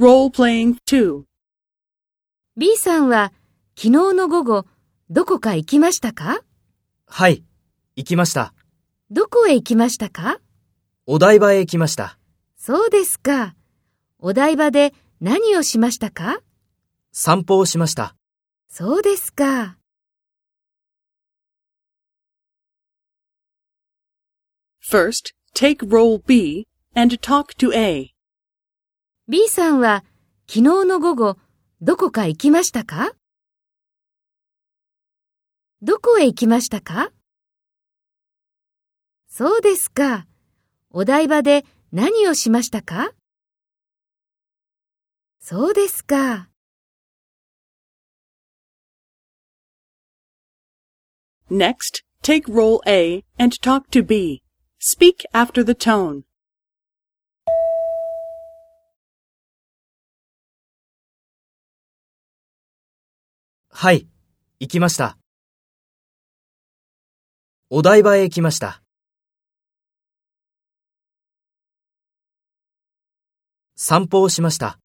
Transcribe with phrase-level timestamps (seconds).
[0.00, 1.24] Role-playing 2.
[2.56, 3.32] B さんは
[3.76, 4.66] 昨日の午後
[5.10, 6.44] どこか行きましたか？
[7.06, 7.42] はい、
[7.96, 8.54] 行きました。
[9.10, 10.38] どこへ行きましたか？
[11.04, 12.16] お台場へ行きました。
[12.56, 13.56] そうですか。
[14.20, 16.42] お台場で何をしましたか？
[17.10, 18.14] 散歩をしました。
[18.68, 19.78] そうですか。
[24.80, 28.14] First, take role B and talk to A.
[29.30, 30.06] B さんは
[30.46, 31.36] 昨日の午後
[31.82, 33.12] どこか行きましたか？
[35.82, 37.12] どこへ行きましたか？
[39.28, 40.26] そうですか。
[40.90, 43.12] お台場で何をしましたか？
[45.40, 46.48] そうですか。
[51.50, 54.42] Next, take role A and talk to B.
[54.80, 56.22] Speak after the tone.
[63.70, 64.08] はい、
[64.58, 65.16] 行きました。
[67.70, 68.82] お台場へ行きました。
[73.76, 74.80] 散歩をしました。